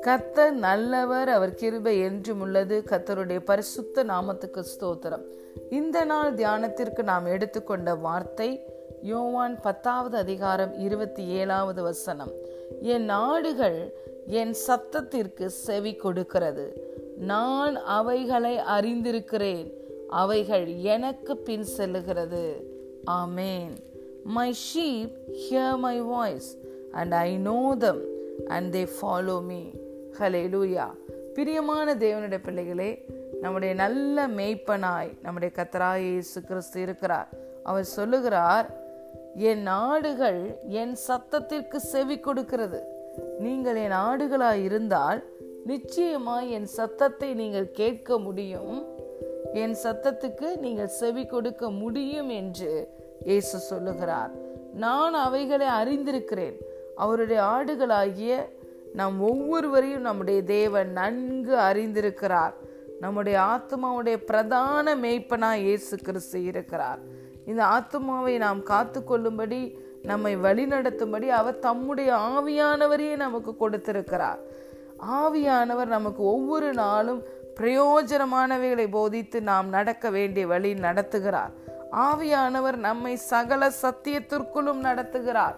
கத்தர் 0.00 0.50
நல்லவர் 0.50 1.28
அவர் 1.28 1.54
கிருபை 1.54 2.00
என்றும் 2.00 2.40
உள்ளது. 2.40 2.82
கத்தருடைய 2.86 3.40
பரிசுத்த 3.44 4.04
நாமத்துக்கு 4.04 4.62
ஸ்தோத்திரம். 4.62 5.24
இந்த 5.70 6.04
நாள் 6.04 6.34
தியானத்திற்கு 6.34 7.02
நாம் 7.02 7.26
எடுத்துக்கொண்ட 7.26 7.94
வார்த்தை 7.94 8.64
யோவான் 9.02 9.60
பத்தாவது 9.60 10.16
அதிகாரம் 10.16 10.78
இருபத்தி 10.78 11.26
ஏழாவது 11.26 11.82
வசனம். 11.82 12.30
என் 12.80 13.04
நாடுகள் 13.04 13.94
என் 14.26 14.54
சத்தத்திற்கு 14.66 15.46
செவி 15.46 15.94
கொடுக்கிறது. 15.94 16.96
நான் 17.16 17.76
அவைகளை 17.76 18.56
அறிந்திருக்கிறேன். 18.56 19.72
அவைகள் 20.08 20.66
எனக்கு 20.66 21.36
பின் 21.36 21.64
செல்லுகிறது. 21.78 22.62
ஆமேன். 23.06 23.90
My 24.24 24.52
sheep 24.52 25.12
hear 25.42 25.76
my 25.76 26.00
voice 26.00 26.58
and 26.92 27.12
I 27.12 27.36
know 27.36 27.74
them 27.78 28.00
and 28.46 28.76
they 28.76 28.88
follow 29.00 29.42
me 29.42 29.62
hallelujah 30.48 30.86
பிரியமான 31.34 31.94
தேவனுடைய 31.94 32.38
பிள்ளைகளே 32.42 33.04
நம்முடைய 33.40 33.74
நல்ல 33.74 34.28
மேய்ப்பனாய் 34.28 35.10
நம்முடைய 35.22 35.54
கத்தராய் 35.56 36.00
இயேசு 36.00 36.42
கிறிஸ்து 36.42 36.80
இருக்கிறார். 36.80 37.28
அவர் 37.62 37.84
சொல்லுகிறார் 37.84 38.80
என் 39.34 39.62
நாடுகள் 39.62 40.58
என் 40.68 40.96
சத்தத்திற்கு 41.08 41.76
செவி 41.76 42.20
கொடுக்கிறது. 42.20 42.82
நீங்கள் 43.38 43.76
என் 43.76 43.90
ஆடுகளாய் 43.90 44.62
இருந்தால் 44.62 45.24
நிச்சயமாய் 45.66 46.50
என் 46.50 46.66
சத்தத்தை 46.66 47.34
நீங்கள் 47.34 47.70
கேட்க 47.70 48.18
முடியும். 48.18 48.86
என் 49.52 49.76
சத்தத்துக்கு 49.82 50.56
நீங்கள் 50.56 50.88
செவி 50.88 51.26
கொடுக்க 51.26 51.70
முடியும் 51.70 52.28
என்று 52.28 53.00
இயேசு 53.24 53.58
சொல்லுகிறார். 53.58 54.30
நான் 54.74 55.14
அவைகளை 55.14 55.66
அறிந்திருக்கிறேன். 55.66 56.56
அவருடைய 56.96 57.42
ஆடுகளாகிய 57.42 58.44
நம் 58.94 59.20
ஒவ்வொருவரையும் 59.20 60.00
நம்முடைய 60.00 60.42
தேவன் 60.42 60.92
நன்கு 60.92 61.56
அறிந்திருக்கிறார். 61.56 62.52
நம்முடைய 63.00 63.38
ஆத்மாவுடைய 63.38 64.16
பிரதான 64.16 64.96
மேய்ப்பனா 64.96 65.52
இயேசு 65.54 65.96
கிறிஸ்து 65.96 66.44
இருக்கிறார். 66.44 66.98
இந்த 67.46 67.64
ஆத்மாவை 67.64 68.38
நாம் 68.38 68.62
காத்து 68.62 69.04
கொள்ளும்படி 69.04 69.78
நம்மை 70.02 70.36
வழிநடத்தும்படி 70.36 71.28
அவர் 71.28 71.58
தம்முடைய 71.58 72.12
ஆவியானவரையே 72.12 73.16
நமக்கு 73.16 73.56
கொடுத்திருக்கிறார். 73.56 74.38
ஆவியானவர் 75.10 75.86
நமக்கு 75.86 76.22
ஒவ்வொரு 76.22 76.72
நாளும் 76.72 77.22
பிரயோஜனமானவைகளை 77.60 78.86
போதித்து 78.90 79.42
நாம் 79.42 79.68
நடக்க 79.68 80.10
வேண்டிய 80.10 80.46
வழி 80.46 80.72
நடத்துகிறார். 80.72 81.52
ஆவியானவர் 81.92 82.76
நம்மை 82.76 83.16
சகல 83.16 83.72
சத்தியத்திற்குள்ளும் 83.82 84.82
நடத்துகிறார். 84.82 85.54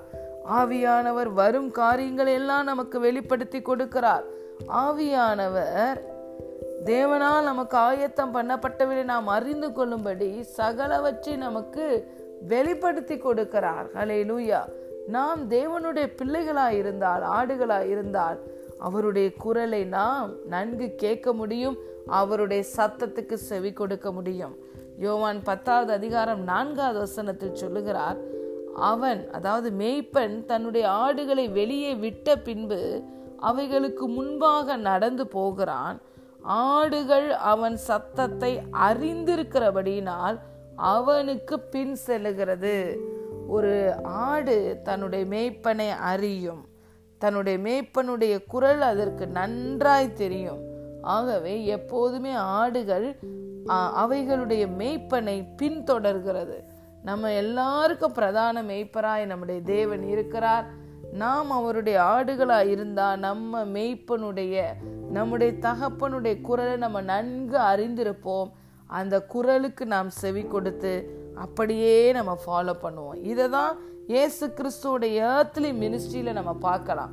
ஆவியானவர் 0.50 1.32
வரும் 1.32 1.70
காரியங்கள் 1.70 2.26
எல்லாம் 2.26 2.64
நமக்கு 2.64 3.00
வெளிப்படுத்தி 3.00 3.58
கொடுக்கிறார். 3.58 4.24
ஆவியானவர் 4.68 6.00
தேவனால் 6.84 7.42
நமக்கு 7.42 7.76
ஆயத்தம் 7.76 8.34
பண்ணப்பட்டவரை 8.34 9.04
நாம் 9.04 9.26
அறிந்து 9.26 9.72
கொள்ளும்படி 9.72 10.44
சகலவற்றை 10.56 11.36
நமக்கு 11.36 12.12
வெளிப்படுத்தி 12.48 13.14
கொடுக்கிறார். 13.14 13.86
ஹலே 13.94 14.18
லூயா 14.24 14.60
நாம் 15.06 15.50
தேவனுடைய 15.50 16.12
பிள்ளைகளாய் 16.22 16.76
இருந்தால் 16.76 17.22
ஆடுகளாய் 17.22 17.88
இருந்தால் 17.88 18.38
அவருடைய 18.78 19.32
குரலை 19.32 19.84
நாம் 19.84 20.30
நன்கு 20.46 20.94
கேட்க 20.96 21.32
முடியும் 21.32 21.76
அவருடைய 22.06 22.64
சத்தத்துக்கு 22.76 23.34
செவி 23.34 23.72
கொடுக்க 23.72 24.12
முடியும். 24.12 24.63
யோவான் 24.98 25.42
பத்தாவது 25.42 25.92
அதிகாரம் 25.92 26.42
நான்காவது 26.42 26.98
வசனத்தில் 26.98 27.54
சொல்லுகிறார் 27.54 28.16
அவன் 28.74 29.30
அதாவது 29.30 29.70
மேய்ப்பன் 29.70 30.44
தன்னுடைய 30.44 30.90
ஆடுகளை 30.90 31.48
வெளியே 31.48 31.94
விட்ட 31.94 32.36
பின்பு 32.36 33.02
அவைகளுக்கு 33.38 34.08
முன்பாக 34.08 34.76
நடந்து 34.76 35.26
போகிறான். 35.26 36.00
ஆடுகள் 36.42 37.30
அவன் 37.30 37.76
சத்தத்தை 37.76 38.60
அறிந்திருக்கிறபடியினால் 38.72 40.38
அவனுக்கு 40.76 41.60
பின் 41.60 41.96
செல்லுகிறது. 42.06 42.96
ஒரு 43.48 43.94
ஆடு 44.02 44.80
தன்னுடைய 44.82 45.24
மேய்ப்பனை 45.24 45.88
அறியும். 45.88 46.68
தன்னுடைய 47.18 47.58
மேய்ப்பனுடைய 47.58 48.44
குரல் 48.46 48.80
அதற்கு 48.80 49.26
நன்றாய் 49.26 50.12
தெரியும். 50.12 50.62
ஆகவே 51.02 51.64
எப்போதுமே 51.64 52.32
ஆடுகள் 52.32 53.18
அவைகளுடைய 53.72 54.64
மேய்ப்பனை 54.78 55.48
பின்தொடர்கிறது. 55.62 56.64
நம்ம 57.02 57.32
எல்லாருக்கும் 57.32 58.12
பிரதான 58.12 58.62
மேய்ப்பராய் 58.62 59.24
நம்முடைய 59.24 59.60
தேவன் 59.60 60.08
இருக்கிறார். 60.08 60.66
நாம் 61.12 61.50
அவருடைய 61.50 62.02
ஆடுகளாக 62.02 62.68
இருந்தால் 62.68 63.18
நம்ம 63.18 63.64
மெய்ப்பனுடைய 63.64 64.64
நம்முடைய 65.10 65.52
தகப்பனுடைய 65.52 66.40
குரலை 66.40 66.76
நம்ம 66.76 67.00
நன்கு 67.00 67.58
அறிந்திருப்போம். 67.58 68.50
அந்த 68.86 69.22
குரலுக்கு 69.22 69.86
நாம் 69.86 70.10
செவி 70.10 70.42
கொடுத்து 70.42 71.22
அப்படியே 71.34 72.12
நம்ம 72.12 72.38
ஃபாலோ 72.46 72.74
பண்ணுவோம். 72.82 73.22
இதை 73.22 73.50
தான் 73.50 73.78
ஏசு 74.06 74.46
கிறிஸ்துவோடைய 74.46 75.22
ஏர்த்லி 75.34 75.70
மினிஸ்ட்ரியில 75.82 76.32
நம்ம 76.32 76.54
பார்க்கலாம். 76.54 77.12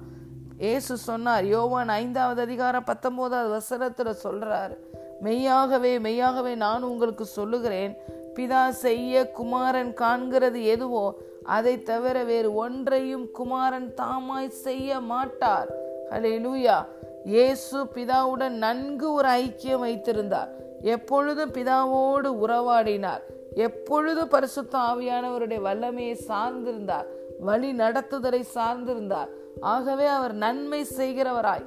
ஏசு 0.57 0.97
சொன்னார் 0.97 1.45
யோவான் 1.45 1.89
ஐந்தாவது 1.89 2.41
அதிகாரம் 2.41 2.83
பத்தொன்பதாவது 2.83 3.49
வசனத்தில் 3.49 4.19
சொல்றாரு 4.23 4.77
மெய்யாகவே 5.21 5.99
மெய்யாகவே 5.99 6.55
நான் 6.55 6.83
உங்களுக்கு 6.83 7.25
சொல்லுகிறேன். 7.25 7.97
பிதா 8.35 8.69
செய்ய 8.69 9.31
குமாரன் 9.31 9.93
காண்கிறது 9.93 10.63
எதுவோ 10.63 11.05
அதை 11.43 11.83
தவிர 11.83 12.23
வேறு 12.23 12.55
ஒன்றையும் 12.55 13.31
குமாரன் 13.31 13.93
தாமாய் 13.93 14.49
செய்ய 14.49 14.99
மாட்டார். 14.99 15.69
ஹலே 16.11 16.33
லூயா 16.45 16.77
இயேசு 17.25 17.83
பிதாவுடன் 17.95 18.57
நன்கு 18.65 19.13
ஒரு 19.13 19.29
ஐக்கியம் 19.29 19.79
வைத்திருந்தார். 19.79 20.51
எப்பொழுதும் 20.81 21.51
பிதாவோடு 21.51 22.29
உறவாடினார். 22.45 23.23
எப்பொழுதும் 23.55 24.27
பரிசுத்த 24.27 24.77
ஆவியானவருடைய 24.77 25.61
வல்லமையை 25.61 26.15
சார்ந்திருந்தார். 26.27 27.07
வழி 27.39 27.71
நடத்துதலை 27.71 28.43
சார்ந்திருந்தார். 28.55 29.29
ஆகவே 29.61 30.05
அவர் 30.05 30.33
நன்மை 30.33 30.85
செய்கிறவராய் 30.97 31.65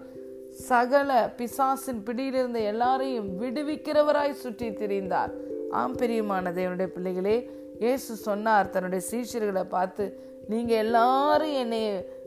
சகல 0.55 1.11
பிசாசின் 1.37 2.03
பிடியிலிருந்த 2.07 2.61
எல்லாரையும் 2.61 3.29
விடுவிக்கிறவராய் 3.41 4.41
சுற்றி 4.43 4.69
திரிந்தார். 4.71 5.33
ஆம் 5.71 5.93
பிரியமான 5.93 6.51
தேவனுடைய 6.51 6.87
பிள்ளைகளே 6.87 7.51
இயேசு 7.81 8.17
சொன்னார் 8.17 8.71
தன்னுடைய 8.71 9.05
சீஷர்களை 9.11 9.65
பார்த்து 9.69 10.05
நீங்க 10.49 10.75
எல்லாரும் 10.75 11.53
என்னை 11.53 11.83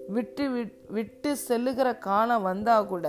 விட்டு 0.07 0.67
விட்டு 0.87 1.35
செல்லுகிற 1.35 1.97
காலம் 1.97 2.41
வந்தா 2.41 2.81
கூட 2.81 3.07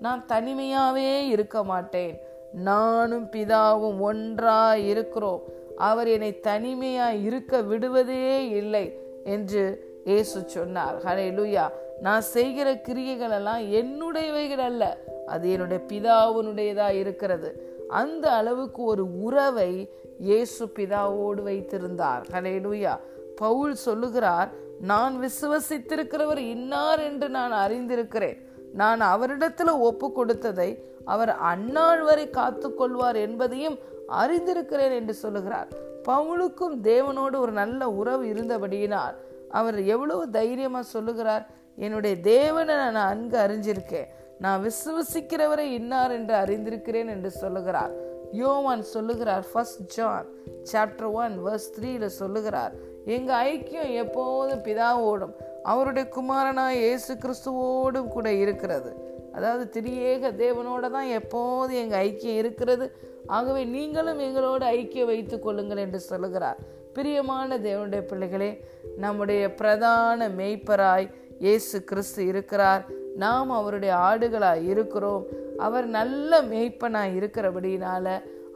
நான் 0.00 0.24
தனிமையாவே 0.28 1.28
இருக்க 1.28 1.64
மாட்டேன். 1.64 2.14
நானும் 2.52 3.26
பிதாவும் 3.26 4.00
ஒன்றா 4.00 4.74
இருக்கிறோம். 4.74 5.42
அவர் 5.76 6.08
என்னை 6.08 6.40
தனிமையா 6.42 7.22
இருக்க 7.22 7.60
விடுவதே 7.60 8.48
இல்லை 8.50 8.98
என்று 9.24 9.62
இயேசு 10.04 10.48
சொன்னார். 10.48 10.96
ஹரே 11.04 11.26
லூயா 11.38 11.64
நான் 12.02 12.20
செய்கிற 12.20 12.76
கிரியைகள் 12.76 13.30
எல்லாம் 13.30 13.60
என்னுடையவைகள் 13.60 14.64
அல்ல. 14.70 14.98
அது 15.26 15.50
என்னுடைய 15.50 15.84
பிதாவுனுடையதா 15.88 16.88
இருக்கிறது. 16.90 17.50
அந்த 17.88 18.30
அளவுக்கு 18.30 18.82
ஒரு 18.82 19.22
உறவை 19.22 19.90
இயேசு 20.18 20.66
பிதாவோடு 20.66 21.42
வைத்திருந்தார். 21.42 22.26
ஹலே 22.32 22.98
பவுல் 23.36 23.74
சொல்லுகிறார் 23.74 24.50
நான் 24.80 25.14
விசுவசித்திருக்கிறவர் 25.20 26.38
இன்னார் 26.38 27.00
என்று 27.00 27.28
நான் 27.28 27.52
அறிந்திருக்கிறேன். 27.52 28.38
நான் 28.72 29.00
அவரிடத்துல 29.00 29.78
ஒப்பு 29.78 30.12
கொடுத்ததை 30.12 30.84
அவர் 31.04 31.30
அந்நாள் 31.30 32.02
வரை 32.02 32.30
காத்து 32.30 32.74
கொள்வார் 32.74 33.16
என்பதையும் 33.16 33.78
அறிந்திருக்கிறேன் 34.08 34.94
என்று 34.94 35.14
சொல்லுகிறார். 35.14 35.68
பவுலுக்கும் 36.08 36.76
தேவனோடு 36.82 37.36
ஒரு 37.36 37.52
நல்ல 37.52 37.88
உறவு 37.90 38.24
இருந்தபடியினால் 38.24 39.14
அவர் 39.50 39.84
எவ்வளவு 39.84 40.30
தைரியமா 40.30 40.82
சொல்லுகிறார் 40.82 41.46
என்னுடைய 41.76 42.20
தேவனை 42.20 42.74
நான் 42.74 42.92
நன்கு 42.92 43.38
அறிஞ்சிருக்கேன். 43.38 44.08
நான் 44.38 44.64
விசுவசிக்கிறவரை 44.64 45.66
இன்னார் 45.78 46.10
என்று 46.10 46.34
அறிந்திருக்கிறேன் 46.34 47.08
என்று 47.08 47.30
சொல்லுகிறார். 47.30 47.92
யோவான் 48.32 48.82
சொல்லுகிறார் 48.82 49.44
first 49.52 49.82
John 49.86 50.28
chapter 50.72 51.10
one 51.12 51.46
verse 51.46 51.70
த்ரீல 51.76 52.06
சொல்லுகிறார் 52.06 52.72
எங்கள் 53.04 53.52
ஐக்கியம் 53.52 53.92
எப்போதும் 53.92 54.64
பிதாவோடும் 54.64 55.34
அவருடைய 55.62 56.08
குமாரனாய் 56.16 56.76
இயேசு 56.76 57.14
கிறிஸ்துவோடும் 57.14 58.08
கூட 58.08 58.32
இருக்கிறது. 58.32 59.10
அதாவது 59.32 59.80
திரியேக 59.80 60.30
தேவனோட 60.36 60.90
தான் 60.90 61.06
எப்போதும் 61.06 61.76
எங்கள் 61.76 62.08
ஐக்கியம் 62.08 62.36
இருக்கிறது. 62.36 62.96
ஆகவே 63.26 63.64
நீங்களும் 63.64 64.18
எங்களோடு 64.18 64.64
ஐக்கியம் 64.66 65.04
வைத்து 65.04 65.38
கொள்ளுங்கள் 65.38 65.76
என்று 65.76 66.00
சொல்லுகிறார். 66.00 66.58
பிரியமான 66.92 67.58
தேவனுடைய 67.58 68.00
பிள்ளைகளே 68.00 68.64
நம்முடைய 68.96 69.54
பிரதான 69.54 70.28
மெய்ப்பராய் 70.28 71.10
இயேசு 71.42 71.84
கிறிஸ்து 71.84 72.26
இருக்கிறார். 72.26 72.82
நாம் 73.16 73.50
அவருடைய 73.50 73.94
ஆடுகளாக 73.94 74.60
இருக்கிறோம். 74.64 75.24
அவர் 75.58 75.86
நல்ல 75.86 76.42
மேய்ப்பனாக 76.42 77.14
இருக்கிறபடினால 77.20 78.06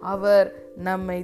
அவர் 0.00 0.48
நம்மை 0.76 1.18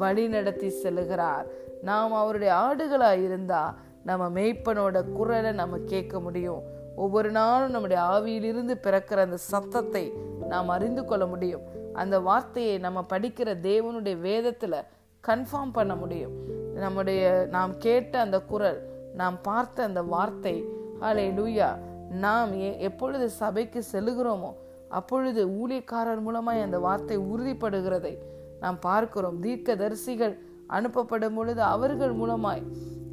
வழிநடத்தி 0.00 0.70
செல்கிறார் 0.82 0.82
செல்லுகிறார். 0.82 1.46
நாம் 1.82 2.12
அவருடைய 2.12 2.52
ஆடுகளாக 2.54 3.24
இருந்தால் 3.24 3.74
நம்ம 4.04 4.40
மெய்ப்பனோட 4.40 5.12
குரலை 5.12 5.52
நம்ம 5.52 5.78
கேட்க 5.84 6.20
முடியும். 6.20 6.62
ஒவ்வொரு 6.96 7.30
நாளும் 7.30 7.70
நம்முடைய 7.70 8.02
ஆவியிலிருந்து 8.02 8.74
பிறக்கிற 8.82 9.18
அந்த 9.26 9.36
சத்தத்தை 9.36 10.12
நாம் 10.48 10.68
அறிந்து 10.68 11.04
கொள்ள 11.04 11.26
முடியும். 11.26 11.64
அந்த 11.92 12.20
வார்த்தையை 12.20 12.78
நம்ம 12.78 13.04
படிக்கிற 13.12 13.50
தேவனுடைய 13.62 14.16
வேதத்தில் 14.20 14.84
கன்ஃபார்ம் 15.26 15.72
பண்ண 15.72 15.96
முடியும். 15.96 16.34
நம்முடைய 16.74 17.46
நாம் 17.50 17.72
கேட்ட 17.78 18.20
அந்த 18.20 18.40
குரல் 18.40 18.80
நாம் 19.14 19.38
பார்த்த 19.42 19.82
அந்த 19.82 20.02
வார்த்தை 20.02 20.82
ஹலே 21.00 21.26
லூயா 21.38 21.68
நாம் 22.10 22.52
எப்பொழுது 22.78 23.30
சபைக்கு 23.30 23.84
செல்லுகிறோமோ 23.92 24.50
அப்பொழுது 24.88 25.46
ஊழியக்காரர் 25.48 26.22
மூலமாய் 26.26 26.62
அந்த 26.62 26.78
வார்த்தை 26.78 27.18
உறுதிப்படுகிறதை 27.18 28.18
நாம் 28.60 28.78
பார்க்கிறோம். 28.78 29.40
தீர்க்க 29.40 29.74
தரிசிகள் 29.74 30.34
அனுப்பப்படும் 30.68 31.34
பொழுது 31.34 31.62
அவர்கள் 31.62 32.14
மூலமாய் 32.14 32.62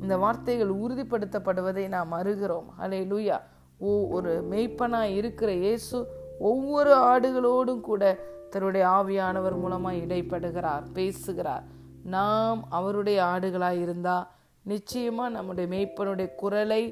இந்த 0.02 0.18
வார்த்தைகள் 0.18 0.70
உறுதிப்படுத்தப்படுவதை 0.70 1.88
நாம் 1.88 2.12
அருகிறோம் 2.12 2.68
ஹலே 2.80 3.02
லூயா 3.12 3.38
ஓ 3.78 4.08
ஒரு 4.10 4.48
மெய்ப்பனாய் 4.52 5.16
இருக்கிற 5.16 5.52
இயேசு 5.54 6.08
ஒவ்வொரு 6.40 6.94
ஆடுகளோடும் 6.96 7.82
கூட 7.82 8.20
தன்னுடைய 8.50 8.88
ஆவியானவர் 8.88 9.58
மூலமாய் 9.64 10.02
இடைப்படுகிறார் 10.02 10.84
பேசுகிறார். 10.94 11.64
நாம் 12.04 12.66
அவருடைய 12.70 13.24
ஆடுகளாய் 13.24 13.82
இருந்தா 13.82 14.32
நிச்சயமா 14.68 15.30
நம்முடைய 15.30 15.66
மெய்ப்பனுடைய 15.76 16.36
குரலை 16.36 16.84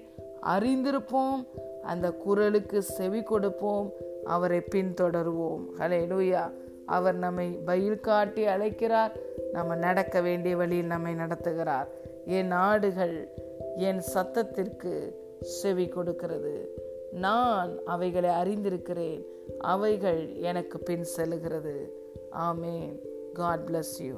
அறிந்திருப்போம் 0.45 1.47
அந்த 1.81 2.11
குரலுக்கு 2.11 2.81
செவி 2.81 3.23
கொடுப்போம் 3.23 3.93
அவரை 4.23 4.61
பின்தொடருவோம். 4.75 5.65
ஹலே 5.77 6.01
லூயா 6.07 6.51
அவர் 6.85 7.15
நம்மை 7.15 7.49
பயில் 7.65 7.99
காட்டி 7.99 8.45
அழைக்கிறார் 8.45 9.11
நம்ம 9.51 9.75
நடக்க 9.75 10.21
வேண்டிய 10.21 10.55
வழியில் 10.55 10.85
நம்மை 10.85 11.13
நடத்துகிறார். 11.13 11.87
என் 12.25 12.51
ஆடுகள் 12.51 13.27
என் 13.75 14.01
சத்தத்திற்கு 14.13 15.13
செவி 15.41 15.87
கொடுக்கிறது. 15.87 16.73
நான் 17.11 17.77
அவைகளை 17.85 18.29
அறிந்திருக்கிறேன் 18.29 19.25
அவைகள் 19.59 20.35
எனக்கு 20.35 20.79
பின் 20.79 21.03
செல்கிறது 21.03 22.07
ஆமேன். 22.31 22.99
God 23.33 23.59
bless 23.71 23.97
you 23.99 24.15